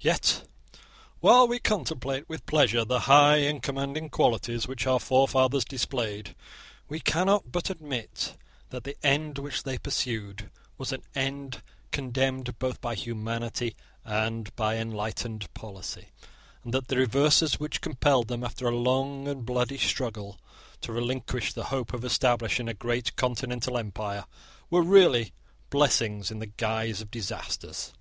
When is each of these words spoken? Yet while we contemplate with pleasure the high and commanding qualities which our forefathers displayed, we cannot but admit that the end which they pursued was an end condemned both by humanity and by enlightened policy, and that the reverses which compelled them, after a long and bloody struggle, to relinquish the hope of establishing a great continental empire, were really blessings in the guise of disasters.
Yet 0.00 0.48
while 1.20 1.46
we 1.46 1.58
contemplate 1.58 2.26
with 2.26 2.46
pleasure 2.46 2.86
the 2.86 3.00
high 3.00 3.36
and 3.42 3.62
commanding 3.62 4.08
qualities 4.08 4.66
which 4.66 4.86
our 4.86 4.98
forefathers 4.98 5.62
displayed, 5.66 6.34
we 6.88 7.00
cannot 7.00 7.52
but 7.52 7.68
admit 7.68 8.34
that 8.70 8.84
the 8.84 8.96
end 9.02 9.36
which 9.36 9.62
they 9.62 9.76
pursued 9.76 10.50
was 10.78 10.90
an 10.90 11.02
end 11.14 11.62
condemned 11.90 12.58
both 12.58 12.80
by 12.80 12.94
humanity 12.94 13.76
and 14.06 14.56
by 14.56 14.78
enlightened 14.78 15.52
policy, 15.52 16.08
and 16.62 16.72
that 16.72 16.88
the 16.88 16.96
reverses 16.96 17.60
which 17.60 17.82
compelled 17.82 18.28
them, 18.28 18.42
after 18.42 18.66
a 18.66 18.70
long 18.74 19.28
and 19.28 19.44
bloody 19.44 19.76
struggle, 19.76 20.38
to 20.80 20.92
relinquish 20.92 21.52
the 21.52 21.64
hope 21.64 21.92
of 21.92 22.06
establishing 22.06 22.68
a 22.68 22.72
great 22.72 23.14
continental 23.16 23.76
empire, 23.76 24.24
were 24.70 24.80
really 24.80 25.34
blessings 25.68 26.30
in 26.30 26.38
the 26.38 26.46
guise 26.46 27.02
of 27.02 27.10
disasters. 27.10 27.92